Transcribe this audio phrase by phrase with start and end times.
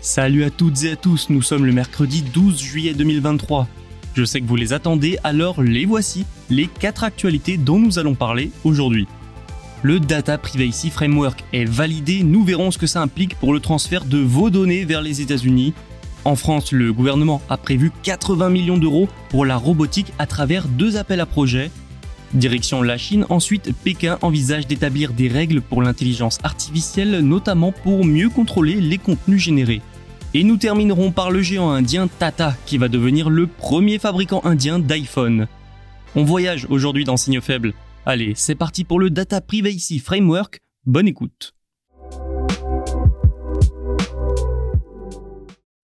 [0.00, 3.66] Salut à toutes et à tous, nous sommes le mercredi 12 juillet 2023.
[4.14, 8.14] Je sais que vous les attendez, alors les voici, les 4 actualités dont nous allons
[8.14, 9.08] parler aujourd'hui.
[9.82, 14.04] Le Data Privacy Framework est validé, nous verrons ce que ça implique pour le transfert
[14.04, 15.74] de vos données vers les États-Unis.
[16.24, 20.96] En France, le gouvernement a prévu 80 millions d'euros pour la robotique à travers deux
[20.96, 21.72] appels à projets.
[22.34, 28.28] Direction la Chine, ensuite Pékin envisage d'établir des règles pour l'intelligence artificielle, notamment pour mieux
[28.28, 29.80] contrôler les contenus générés.
[30.34, 34.78] Et nous terminerons par le géant indien Tata, qui va devenir le premier fabricant indien
[34.78, 35.46] d'iPhone.
[36.14, 37.72] On voyage aujourd'hui dans Signaux Faibles.
[38.04, 40.60] Allez, c'est parti pour le Data Privacy Framework.
[40.84, 41.54] Bonne écoute.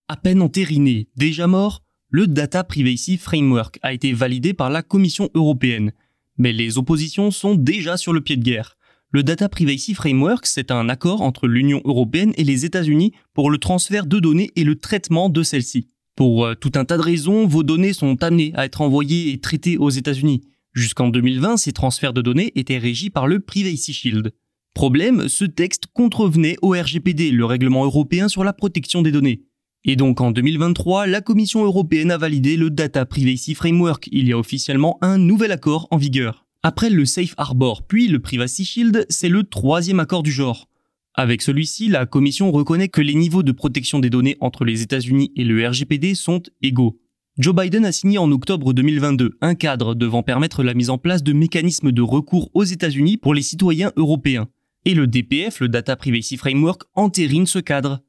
[0.09, 5.31] À peine entériné, déjà mort, le Data Privacy Framework a été validé par la Commission
[5.35, 5.93] européenne.
[6.37, 8.77] Mais les oppositions sont déjà sur le pied de guerre.
[9.15, 13.59] Le Data Privacy Framework, c'est un accord entre l'Union européenne et les États-Unis pour le
[13.59, 15.87] transfert de données et le traitement de celles-ci.
[16.17, 19.39] Pour euh, tout un tas de raisons, vos données sont amenées à être envoyées et
[19.39, 20.41] traitées aux États-Unis.
[20.73, 24.35] Jusqu'en 2020, ces transferts de données étaient régis par le Privacy Shield.
[24.75, 29.45] Problème, ce texte contrevenait au RGPD, le règlement européen sur la protection des données.
[29.85, 34.09] Et donc en 2023, la Commission européenne a validé le Data Privacy Framework.
[34.11, 36.44] Il y a officiellement un nouvel accord en vigueur.
[36.67, 40.67] Après le Safe Harbor puis le Privacy Shield, c'est le troisième accord du genre.
[41.13, 45.31] Avec celui-ci, la Commission reconnaît que les niveaux de protection des données entre les États-Unis
[45.37, 46.99] et le RGPD sont égaux.
[47.37, 51.23] Joe Biden a signé en octobre 2022 un cadre devant permettre la mise en place
[51.23, 54.49] de mécanismes de recours aux États-Unis pour les citoyens européens.
[54.87, 58.01] Et le DPF, le Data Privacy Framework, entérine ce cadre.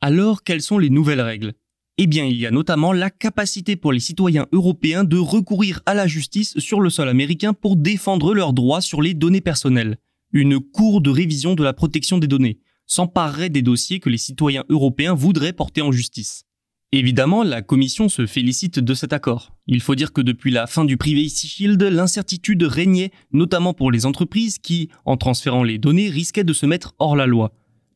[0.00, 1.54] Alors, quelles sont les nouvelles règles?
[1.96, 5.94] Eh bien, il y a notamment la capacité pour les citoyens européens de recourir à
[5.94, 9.98] la justice sur le sol américain pour défendre leurs droits sur les données personnelles.
[10.32, 14.64] Une cour de révision de la protection des données s'emparerait des dossiers que les citoyens
[14.70, 16.46] européens voudraient porter en justice.
[16.90, 19.54] Évidemment, la Commission se félicite de cet accord.
[19.68, 24.04] Il faut dire que depuis la fin du Privacy Shield, l'incertitude régnait, notamment pour les
[24.04, 27.52] entreprises qui, en transférant les données, risquaient de se mettre hors la loi.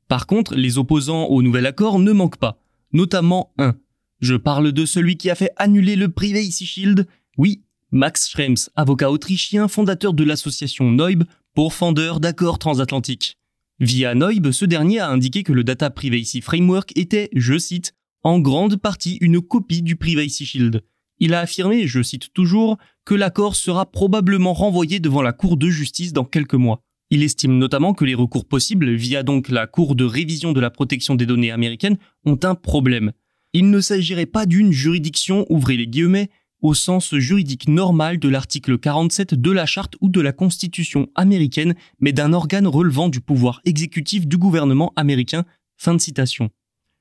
[0.06, 3.74] Par contre, les opposants au nouvel accord ne manquent pas, notamment un.
[4.20, 7.06] Je parle de celui qui a fait annuler le Privacy Shield,
[7.36, 7.62] oui,
[7.92, 11.24] Max Schrems, avocat autrichien, fondateur de l'association Neub,
[11.54, 13.38] pourfendeur d'accords transatlantiques.
[13.78, 18.40] Via Neub, ce dernier a indiqué que le Data Privacy Framework était, je cite, en
[18.40, 20.82] grande partie une copie du Privacy Shield.
[21.20, 25.68] Il a affirmé, je cite toujours, que l'accord sera probablement renvoyé devant la Cour de
[25.68, 26.82] justice dans quelques mois.
[27.10, 30.70] Il estime notamment que les recours possibles via donc la Cour de révision de la
[30.70, 33.12] protection des données américaine ont un problème.
[33.60, 36.30] Il ne s'agirait pas d'une juridiction, ouvrez les guillemets,
[36.62, 41.74] au sens juridique normal de l'article 47 de la charte ou de la constitution américaine,
[41.98, 45.44] mais d'un organe relevant du pouvoir exécutif du gouvernement américain.
[45.76, 46.50] Fin de citation.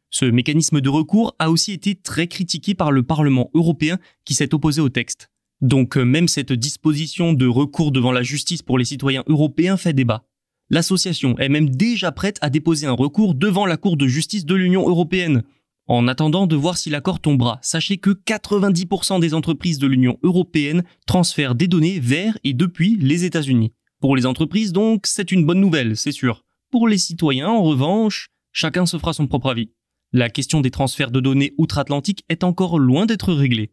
[0.09, 4.56] Ce mécanisme de recours a aussi été très critiqué par le Parlement européen qui s'est
[4.56, 5.29] opposé au texte.
[5.62, 9.94] Donc euh, même cette disposition de recours devant la justice pour les citoyens européens fait
[9.94, 10.23] débat.
[10.72, 14.55] L'association est même déjà prête à déposer un recours devant la Cour de justice de
[14.55, 15.43] l'Union européenne.
[15.89, 20.84] En attendant de voir si l'accord tombera, sachez que 90% des entreprises de l'Union européenne
[21.05, 23.72] transfèrent des données vers et depuis les États-Unis.
[24.01, 26.43] Pour les entreprises donc, c'est une bonne nouvelle, c'est sûr.
[26.72, 29.72] Pour les citoyens, en revanche, chacun se fera son propre avis.
[30.11, 33.72] La question des transferts de données outre-Atlantique est encore loin d'être réglée.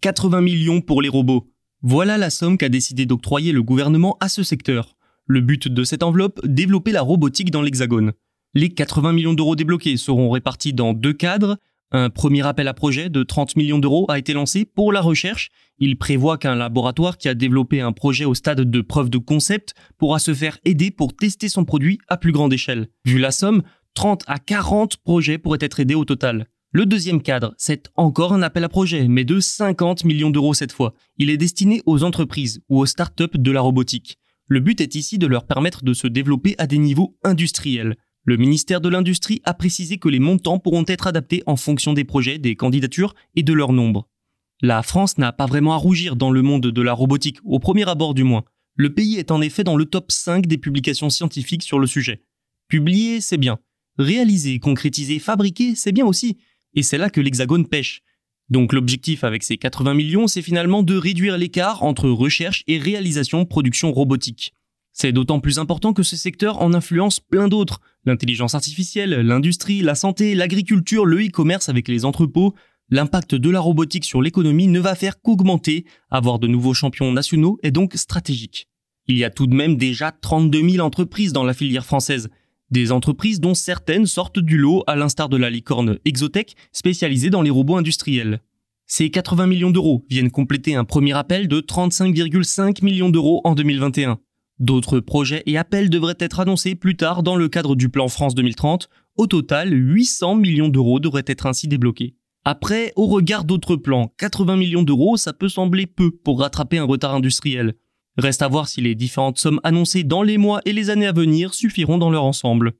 [0.00, 1.48] 80 millions pour les robots.
[1.82, 4.97] Voilà la somme qu'a décidé d'octroyer le gouvernement à ce secteur.
[5.28, 8.12] Le but de cette enveloppe, développer la robotique dans l'Hexagone.
[8.54, 11.58] Les 80 millions d'euros débloqués seront répartis dans deux cadres,
[11.90, 15.50] Un premier appel à projet de 30 millions d'euros a été lancé pour la recherche.
[15.78, 19.74] Il prévoit qu'un laboratoire qui a développé un projet au stade de preuve de concept
[19.96, 22.88] pourra se faire aider pour tester son produit à plus grande échelle.
[23.06, 23.62] Vu la somme,
[23.94, 26.46] 30 à 40 projets pourraient être aidés au total.
[26.72, 30.72] Le deuxième cadre, c'est encore un appel à projet, mais de 50 millions d'euros cette
[30.72, 30.92] fois.
[31.16, 34.18] Il est destiné aux entreprises ou aux startups de la robotique.
[34.48, 37.96] Le but est ici de leur permettre de se développer à des niveaux industriels.
[38.24, 42.04] Le ministère de l'Industrie a précisé que les montants pourront être adaptés en fonction des
[42.04, 44.08] projets, des candidatures et de leur nombre.
[44.62, 47.88] La France n'a pas vraiment à rougir dans le monde de la robotique, au premier
[47.88, 48.44] abord du moins.
[48.74, 52.22] Le pays est en effet dans le top 5 des publications scientifiques sur le sujet.
[52.68, 53.58] Publier, c'est bien.
[53.98, 56.38] Réaliser, concrétiser, fabriquer, c'est bien aussi.
[56.74, 58.02] Et c'est là que l'Hexagone pêche.
[58.50, 63.44] Donc l'objectif avec ces 80 millions, c'est finalement de réduire l'écart entre recherche et réalisation
[63.44, 64.54] production robotique.
[64.92, 67.80] C'est d'autant plus important que ce secteur en influence plein d'autres.
[68.04, 72.54] L'intelligence artificielle, l'industrie, la santé, l'agriculture, le e-commerce avec les entrepôts.
[72.90, 75.84] L'impact de la robotique sur l'économie ne va faire qu'augmenter.
[76.10, 78.66] Avoir de nouveaux champions nationaux est donc stratégique.
[79.06, 82.28] Il y a tout de même déjà 32 000 entreprises dans la filière française.
[82.70, 87.40] Des entreprises dont certaines sortent du lot à l'instar de la licorne Exotech spécialisée dans
[87.40, 88.42] les robots industriels.
[88.86, 94.18] Ces 80 millions d'euros viennent compléter un premier appel de 35,5 millions d'euros en 2021.
[94.58, 98.34] D'autres projets et appels devraient être annoncés plus tard dans le cadre du plan France
[98.34, 98.90] 2030.
[99.16, 102.16] Au total, 800 millions d'euros devraient être ainsi débloqués.
[102.44, 106.84] Après, au regard d'autres plans, 80 millions d'euros, ça peut sembler peu pour rattraper un
[106.84, 107.74] retard industriel.
[108.18, 111.12] Reste à voir si les différentes sommes annoncées dans les mois et les années à
[111.12, 112.72] venir suffiront dans leur ensemble.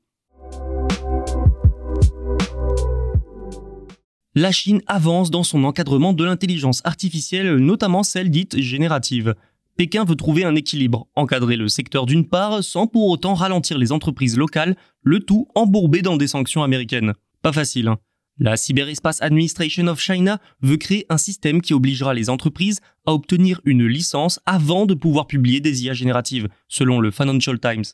[4.35, 9.37] La Chine avance dans son encadrement de l'intelligence artificielle, notamment celle dite générative.
[9.77, 13.93] Pékin veut trouver un équilibre, encadrer le secteur d'une part sans pour autant ralentir les
[13.93, 17.15] entreprises locales, le tout embourbé dans des sanctions américaines.
[17.43, 17.99] Pas facile, hein.
[18.41, 23.61] La Cyberespace Administration of China veut créer un système qui obligera les entreprises à obtenir
[23.65, 27.85] une licence avant de pouvoir publier des IA génératives, selon le Financial Times.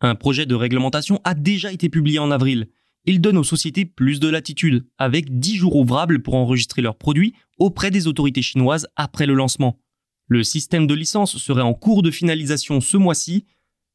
[0.00, 2.68] Un projet de réglementation a déjà été publié en avril.
[3.04, 7.34] Il donne aux sociétés plus de latitude, avec 10 jours ouvrables pour enregistrer leurs produits
[7.58, 9.78] auprès des autorités chinoises après le lancement.
[10.26, 13.44] Le système de licence serait en cours de finalisation ce mois-ci.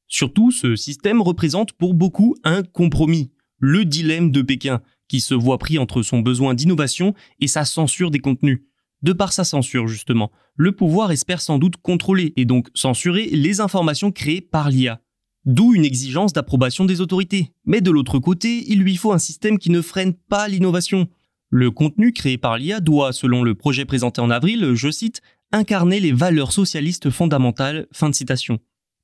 [0.07, 5.57] Surtout, ce système représente pour beaucoup un compromis, le dilemme de Pékin, qui se voit
[5.57, 8.61] pris entre son besoin d'innovation et sa censure des contenus.
[9.01, 13.59] De par sa censure, justement, le pouvoir espère sans doute contrôler et donc censurer les
[13.59, 15.01] informations créées par l'IA.
[15.45, 17.53] D'où une exigence d'approbation des autorités.
[17.65, 21.07] Mais de l'autre côté, il lui faut un système qui ne freine pas l'innovation.
[21.49, 25.21] Le contenu créé par l'IA doit, selon le projet présenté en avril, je cite,
[25.51, 27.87] incarner les valeurs socialistes fondamentales.
[27.91, 28.59] Fin de citation.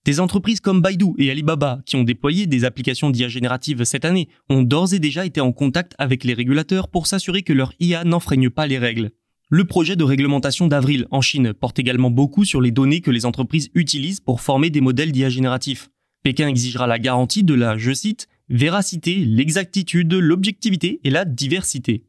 [0.06, 4.30] Des entreprises comme Baidu et Alibaba, qui ont déployé des applications d'IA générative cette année,
[4.50, 8.04] ont d'ores et déjà été en contact avec les régulateurs pour s'assurer que leur IA
[8.04, 9.10] n'enfreigne pas les règles.
[9.50, 13.26] Le projet de réglementation d'avril en Chine porte également beaucoup sur les données que les
[13.26, 15.90] entreprises utilisent pour former des modèles d'IA génératifs.
[16.22, 22.04] Pékin exigera la garantie de la, je cite, véracité, l'exactitude, l'objectivité et la diversité.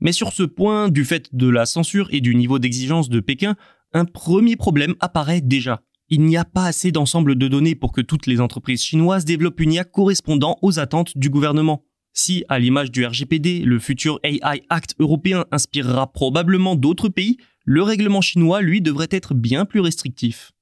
[0.00, 3.56] Mais sur ce point, du fait de la censure et du niveau d'exigence de Pékin,
[3.92, 5.82] un premier problème apparaît déjà.
[6.14, 9.60] Il n'y a pas assez d'ensemble de données pour que toutes les entreprises chinoises développent
[9.60, 11.86] une IA correspondant aux attentes du gouvernement.
[12.12, 17.82] Si, à l'image du RGPD, le futur AI Act européen inspirera probablement d'autres pays, le
[17.82, 20.52] règlement chinois, lui, devrait être bien plus restrictif.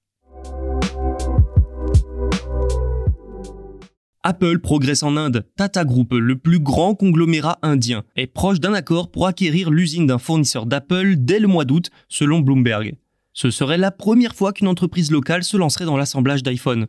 [4.23, 5.48] Apple progresse en Inde.
[5.56, 10.19] Tata Group, le plus grand conglomérat indien, est proche d'un accord pour acquérir l'usine d'un
[10.19, 12.94] fournisseur d'Apple dès le mois d'août, selon Bloomberg.
[13.32, 16.87] Ce serait la première fois qu'une entreprise locale se lancerait dans l'assemblage d'iPhone.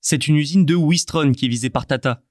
[0.00, 2.22] C'est une usine de Wistron qui est visée par Tata.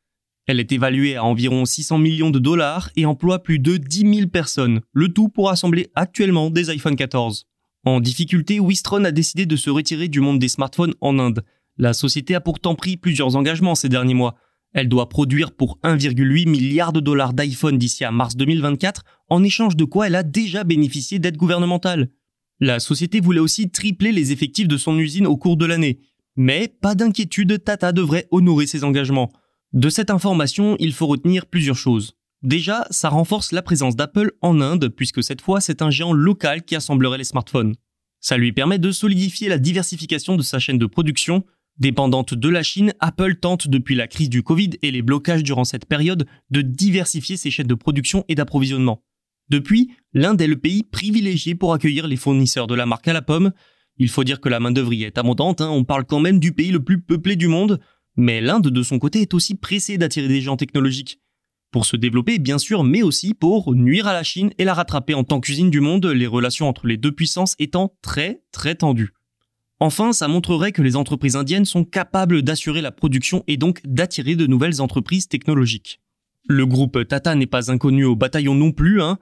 [0.47, 4.29] Elle est évaluée à environ 600 millions de dollars et emploie plus de 10 000
[4.29, 7.45] personnes, le tout pour assembler actuellement des iPhone 14.
[7.85, 11.45] En difficulté, Wistron a décidé de se retirer du monde des smartphones en Inde.
[11.77, 14.35] La société a pourtant pris plusieurs engagements ces derniers mois.
[14.73, 19.75] Elle doit produire pour 1,8 milliard de dollars d'iPhone d'ici à mars 2024, en échange
[19.75, 22.09] de quoi elle a déjà bénéficié d'aides gouvernementales.
[22.61, 25.99] La société voulait aussi tripler les effectifs de son usine au cours de l'année.
[26.35, 29.31] Mais pas d'inquiétude, Tata devrait honorer ses engagements.
[29.71, 32.15] De cette information, il faut retenir plusieurs choses.
[32.41, 36.63] Déjà, ça renforce la présence d'Apple en Inde, puisque cette fois c'est un géant local
[36.63, 37.75] qui assemblerait les smartphones.
[38.21, 41.45] Ça lui permet de solidifier la diversification de sa chaîne de production.
[41.77, 45.63] Dépendante de la Chine, Apple tente depuis la crise du Covid et les blocages durant
[45.63, 49.01] cette période de diversifier ses chaînes de production et d'approvisionnement.
[49.49, 53.21] Depuis, l'Inde est le pays privilégié pour accueillir les fournisseurs de la marque à la
[53.21, 53.51] pomme.
[53.97, 55.69] Il faut dire que la main-d'œuvre y est abondante, hein.
[55.69, 57.79] on parle quand même du pays le plus peuplé du monde,
[58.15, 61.19] mais l'Inde de son côté est aussi pressée d'attirer des gens technologiques.
[61.71, 65.13] pour se développer bien sûr, mais aussi pour nuire à la Chine et la rattraper
[65.13, 69.13] en tant qu'usine du monde, les relations entre les deux puissances étant très très tendues.
[69.79, 74.35] Enfin, ça montrerait que les entreprises indiennes sont capables d'assurer la production et donc d'attirer
[74.35, 76.01] de nouvelles entreprises technologiques.
[76.47, 79.19] Le groupe Tata n'est pas inconnu au bataillon non plus, hein.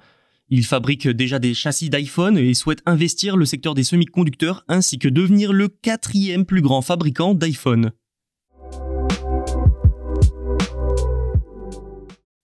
[0.49, 5.09] Il fabrique déjà des châssis d'iPhone et souhaite investir le secteur des semi-conducteurs ainsi que
[5.09, 7.91] devenir le quatrième plus grand fabricant d'iPhone.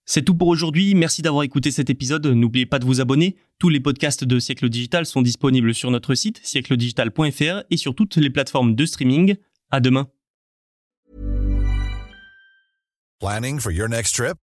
[0.06, 3.70] C'est tout pour aujourd'hui, merci d'avoir écouté cet épisode, n'oubliez pas de vous abonner, tous
[3.70, 8.30] les podcasts de Siècle Digital sont disponibles sur notre site siècledigital.fr et sur toutes les
[8.30, 9.36] plateformes de streaming.
[9.70, 10.06] À demain.
[13.18, 14.36] Planning for your next trip?